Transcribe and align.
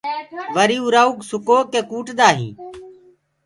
وري 0.55 0.77
اُرآ 0.83 1.03
ڪوُ 1.13 1.21
سُڪو 1.29 1.57
ڪي 1.71 1.79
ڪوُٽدآ 1.91 2.27
هينٚ۔ 2.37 2.55